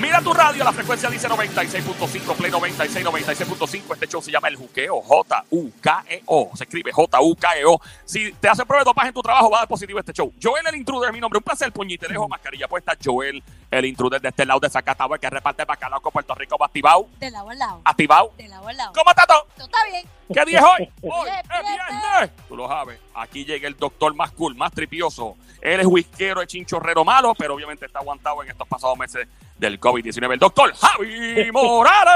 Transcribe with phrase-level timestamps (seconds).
[0.00, 3.94] Mira tu radio, la frecuencia dice 96.5, Play 96, 96.5.
[3.94, 6.50] Este show se llama El Juqueo, J-U-K-E-O.
[6.54, 7.80] Se escribe J-U-K-E-O.
[8.04, 10.32] Si te hace prueba de dopaje en tu trabajo, va a dar positivo este show.
[10.40, 11.38] Joel el Intruder mi nombre.
[11.38, 12.06] Un placer, puñite.
[12.08, 12.96] Dejo mascarilla puesta.
[13.02, 16.62] Joel el Intruder de este lado de Zacatau, que reparte bacalao con Puerto Rico.
[16.62, 17.08] ¿Activado?
[17.18, 17.80] De lado a lado.
[17.84, 18.32] ¿Activado?
[18.36, 18.92] De lado a lado.
[18.94, 19.46] ¿Cómo está todo?
[19.56, 20.06] Todo está bien.
[20.32, 20.92] ¿Qué día es hoy?
[21.10, 22.30] Hoy Es es viernes.
[22.48, 23.00] Tú lo sabes.
[23.14, 25.36] Aquí llega el doctor más cool, más tripioso.
[25.60, 29.26] Él es whiskero, es chinchorrero malo, pero obviamente está aguantado en estos pasados meses
[29.58, 30.32] del COVID-19.
[30.34, 32.14] El doctor Javi Morales.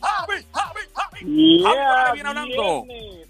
[0.02, 1.62] Javi, Javi, Javi.
[1.62, 2.82] Javi Morales viene hablando.
[2.84, 3.28] viernes.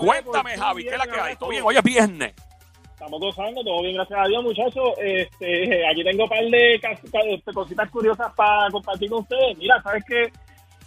[0.00, 1.36] Cuéntame, Javi, ¿qué es la que hay?
[1.36, 1.62] ¿Todo bien?
[1.64, 2.34] Hoy es viernes.
[2.98, 4.90] Estamos gozando, todo bien, gracias a Dios, muchachos.
[5.00, 9.56] Este, aquí tengo un par de este, cositas curiosas para compartir con ustedes.
[9.56, 10.32] Mira, ¿sabes qué?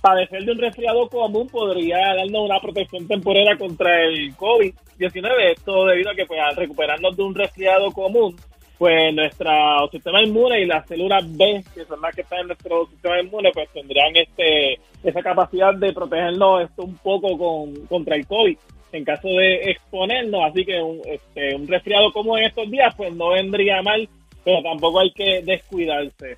[0.01, 5.53] Padecer de un resfriado común podría darnos una protección temporal contra el COVID-19.
[5.55, 8.35] Esto debido a que, pues, al recuperarnos de un resfriado común,
[8.77, 12.87] pues nuestro sistema inmune y las células B, que son las que están en nuestro
[12.87, 18.27] sistema inmune, pues tendrían este esa capacidad de protegernos esto un poco con, contra el
[18.27, 18.57] COVID
[18.97, 20.41] en caso de exponernos.
[20.49, 24.07] Así que un, este, un resfriado como en estos días, pues no vendría mal,
[24.43, 26.37] pero tampoco hay que descuidarse.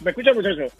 [0.00, 0.72] ¿Me escuchan, muchachos?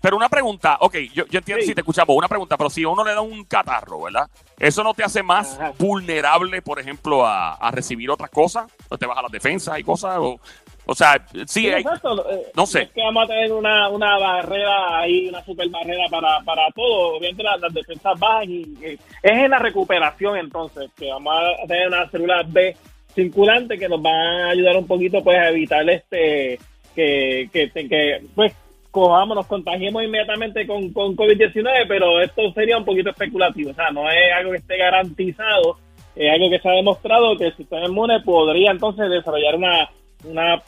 [0.00, 1.68] Pero una pregunta, ok, yo, yo entiendo Sí.
[1.70, 4.28] si te escuchamos, una pregunta, pero si a uno le da un catarro, ¿verdad?
[4.58, 5.72] ¿Eso no te hace más Ajá.
[5.78, 8.70] vulnerable, por ejemplo, a, a recibir otras cosas?
[8.88, 10.16] ¿O te baja las defensas y cosas?
[10.18, 10.38] O,
[10.86, 11.82] o sea, sí, hay-.
[11.82, 12.82] Eh, no sé.
[12.82, 17.16] Es que vamos a tener una, una barrera ahí, una super barrera para, para todo.
[17.16, 21.66] Obviamente las, las defensas bajan y, y es en la recuperación entonces que vamos a
[21.66, 22.76] tener una célula B
[23.14, 26.58] circulante que nos va a ayudar un poquito pues a evitar este
[26.94, 28.52] que, que, que pues
[28.96, 33.90] cojamos, nos contagiemos inmediatamente con, con COVID-19, pero esto sería un poquito especulativo, o sea,
[33.90, 35.76] no es algo que esté garantizado,
[36.14, 39.90] es algo que se ha demostrado que el sistema inmune podría entonces desarrollar una,
[40.26, 40.62] una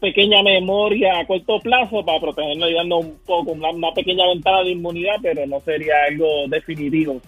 [0.00, 4.62] pequeña memoria a corto plazo para protegernos y darnos un poco, una, una pequeña ventana
[4.62, 7.20] de inmunidad, pero no sería algo definitivo.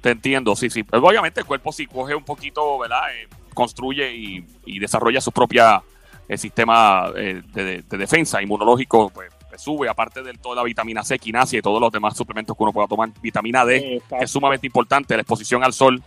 [0.00, 0.82] te entiendo, sí, sí.
[0.84, 3.02] Pero obviamente el cuerpo si coge un poquito, ¿verdad?
[3.14, 5.82] Eh, construye y, y desarrolla su propia
[6.28, 11.02] eh, sistema eh, de, de defensa inmunológico, pues, pues, sube, aparte de toda la vitamina
[11.02, 14.16] C, quinasia y todos los demás suplementos que uno pueda tomar, vitamina D, Exacto.
[14.18, 16.02] que es sumamente importante, la exposición al sol.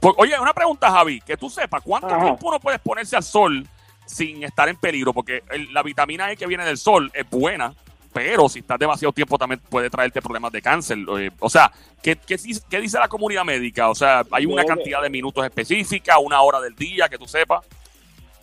[0.00, 2.24] Pues, oye, una pregunta, Javi, que tú sepas, ¿cuánto Ajá.
[2.24, 3.66] tiempo uno puede exponerse al sol
[4.08, 5.12] sin estar en peligro?
[5.12, 7.72] Porque el- la vitamina E que viene del sol es buena,
[8.12, 10.98] pero si estás demasiado tiempo también puede traerte problemas de cáncer.
[11.18, 11.70] eh, o sea,
[12.02, 13.88] ¿qué, qué, dice- qué dice la comunidad médica?
[13.90, 17.64] O sea, ¿hay una cantidad de minutos específica, una hora del día que tú sepas?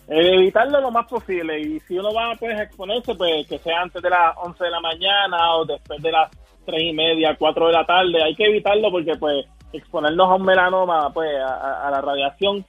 [0.08, 3.82] Eh, evitarlo lo más posible y si uno va pues, a exponerse, pues que sea
[3.82, 6.30] antes de las 11 de la mañana o después de las
[6.64, 8.22] 3 y media, 4 de la tarde.
[8.22, 12.64] Hay que evitarlo porque pues exponernos a un melanoma, pues a la radiación,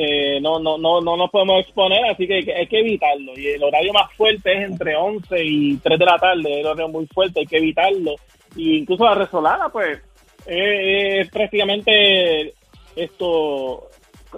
[0.00, 3.32] eh, no, no, no, no nos podemos exponer, así que hay, que hay que evitarlo.
[3.36, 6.66] Y el horario más fuerte es entre 11 y 3 de la tarde, es el
[6.66, 8.14] horario muy fuerte, hay que evitarlo.
[8.54, 9.98] Y incluso la resolana, pues,
[10.46, 12.54] eh, es prácticamente
[12.94, 13.88] esto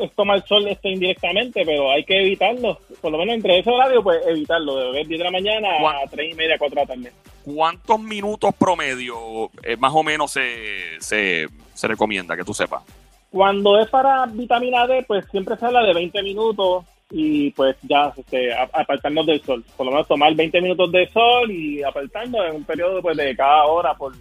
[0.00, 2.78] es tomar sol este indirectamente, pero hay que evitarlo.
[3.02, 5.68] Por lo menos entre ese horario, pues evitarlo, de beber 10 de la mañana
[6.02, 7.12] a 3 y media, 4 de la tarde.
[7.44, 12.82] ¿Cuántos minutos promedio eh, más o menos se, se, se recomienda que tú sepas?
[13.30, 18.12] Cuando es para vitamina D, pues siempre se habla de 20 minutos y pues ya
[18.16, 19.64] este, apartarnos del sol.
[19.76, 23.36] Por lo menos tomar 20 minutos de sol y apartarnos en un periodo pues, de
[23.36, 24.14] cada hora por,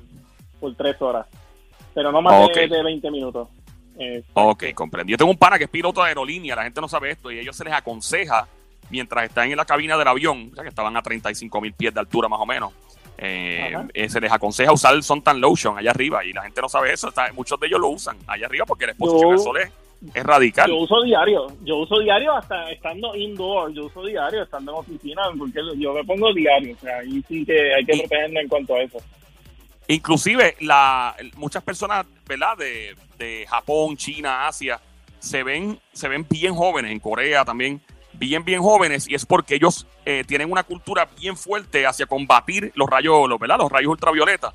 [0.59, 1.27] por 3 horas.
[1.93, 3.47] Pero no más de, de 20 minutos.
[3.99, 5.11] Eh, Ok, comprendí.
[5.11, 7.39] Yo tengo un pana que es piloto de aerolínea, la gente no sabe esto, y
[7.39, 8.47] ellos se les aconseja,
[8.89, 11.93] mientras están en la cabina del avión, o sea que estaban a 35 mil pies
[11.93, 12.71] de altura más o menos,
[13.21, 16.69] eh, eh, se les aconseja usar el Suntan Lotion allá arriba, y la gente no
[16.69, 19.39] sabe eso, está- muchos de ellos lo usan allá arriba porque la exposición Yo- al
[19.39, 19.71] sol es,
[20.13, 20.69] es radical.
[20.69, 25.23] Yo uso diario, yo uso diario hasta estando indoor, yo uso diario estando en oficina,
[25.37, 28.47] porque yo me pongo diario, o sea, ahí sí que hay que Y- protegernos en
[28.49, 28.97] cuanto a eso.
[29.87, 32.55] Inclusive la, muchas personas, ¿verdad?
[32.57, 34.79] De, de Japón, China, Asia,
[35.17, 37.81] se ven, se ven bien jóvenes, en Corea también,
[38.19, 42.71] bien, bien jóvenes, y es porque ellos eh, tienen una cultura bien fuerte hacia combatir
[42.75, 43.57] los rayos, los, ¿verdad?
[43.57, 44.53] Los rayos ultravioletas.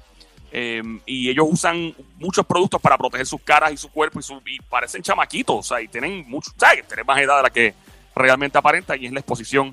[0.52, 4.40] Eh, y ellos usan muchos productos para proteger sus caras y su cuerpo y, su,
[4.46, 6.86] y parecen chamaquitos, o sea, y tienen mucho, ¿sabes?
[6.86, 7.74] Tienen más edad de la que
[8.14, 9.72] realmente aparenta y es la exposición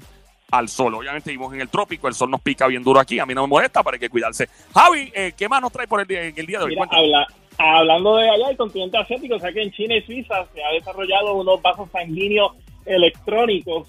[0.49, 0.95] al sol.
[0.95, 3.43] Obviamente vivimos en el trópico, el sol nos pica bien duro aquí, a mí no
[3.43, 4.49] me molesta, pero hay que cuidarse.
[4.73, 6.71] Javi, eh, ¿qué más nos trae por el día, en el día de hoy?
[6.71, 7.27] Mira, habla,
[7.57, 10.71] hablando de allá, el continente asiático, o sea que en China y Suiza se ha
[10.71, 12.53] desarrollado unos vasos sanguíneos
[12.85, 13.87] electrónicos.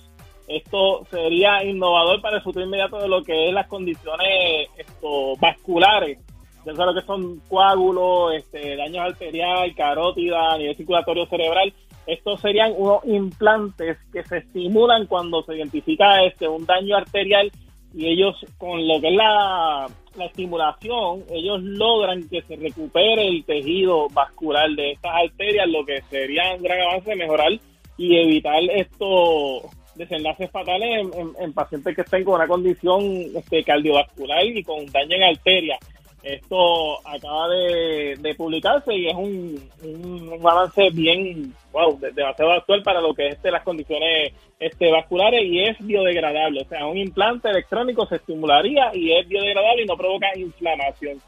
[0.48, 6.18] Esto sería innovador para el futuro inmediato de lo que es las condiciones esto, vasculares.
[6.64, 11.72] Ya sabes lo que son coágulos, este, daños arterial, carótida, nivel circulatorio cerebral.
[12.06, 17.50] estos serían unos implantes que se estimulan cuando se identifica este un daño arterial
[17.94, 19.86] y ellos con lo que es la,
[20.16, 26.02] la estimulación, ellos logran que se recupere el tejido vascular de estas arterias, lo que
[26.02, 27.52] sería un gran avance mejorar
[27.96, 31.06] y evitar estos desenlaces fatales
[31.38, 33.02] en, pacientes que estén con una condición
[33.34, 35.78] este, cardiovascular y con daño en arteria.
[36.22, 43.12] Esto acaba de, publicarse y es un, un, avance bien, wow, demasiado actual para lo
[43.12, 46.62] que es este, las condiciones este, vasculares y es biodegradable.
[46.62, 51.18] O sea, un implante electrónico se estimularía y es biodegradable y no provoca inflamación.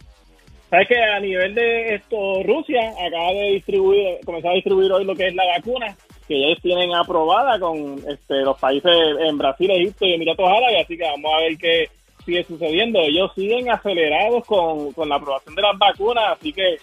[0.70, 5.14] Sabes que a nivel de esto, Rusia acaba de distribuir, comenzar a distribuir hoy lo
[5.16, 5.96] que es la vacuna
[6.26, 10.96] que ellos tienen aprobada con este, los países en Brasil, Egipto y Emiratos Árabes, así
[10.96, 11.88] que vamos a ver qué
[12.24, 13.00] sigue sucediendo.
[13.00, 16.78] Ellos siguen acelerados con, la aprobación de las vacunas, así que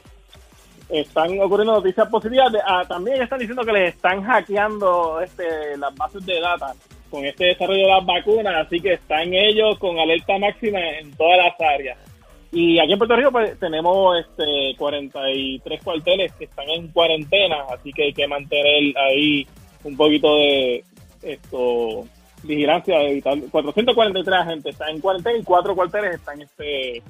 [0.90, 2.54] están ocurriendo noticias positivas.
[2.66, 6.78] Ah, también están diciendo que les están hackeando este, las bases de datos
[7.10, 11.38] con este desarrollo de las vacunas, así que están ellos con alerta máxima en todas
[11.38, 12.11] las áreas.
[12.52, 17.94] Y aquí en Puerto Rico pues, tenemos este 43 cuarteles que están en cuarentena, así
[17.94, 19.48] que hay que mantener ahí
[19.84, 20.84] un poquito de
[21.22, 22.06] esto
[22.44, 27.04] vigilancia de evitar 443 agentes están en cuarentena y cuatro cuarteles están este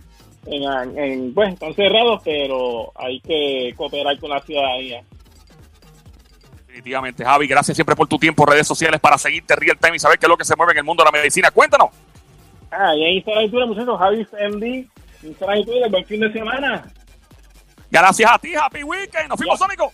[0.45, 5.03] en, pues están cerrados pero hay que cooperar con la ciudadanía.
[6.67, 10.19] Definitivamente Javi gracias siempre por tu tiempo redes sociales para seguirte real time y saber
[10.19, 11.49] qué es lo que se mueve en el mundo de la medicina.
[11.51, 11.89] Cuéntanos.
[12.69, 14.90] Ah y en Instagram y Twitter muchachos Javi MD
[15.23, 16.83] Y Twitter buen fin de semana
[17.91, 19.29] gracias a ti Happy Weekend.
[19.29, 19.93] Nos fuimos amigos